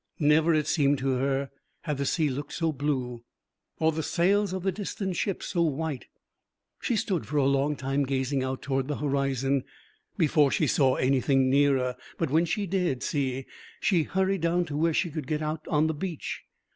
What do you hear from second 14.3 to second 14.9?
down to